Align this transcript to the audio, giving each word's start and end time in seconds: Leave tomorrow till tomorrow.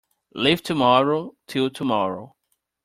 Leave 0.33 0.63
tomorrow 0.63 1.31
till 1.45 1.69
tomorrow. 1.69 2.35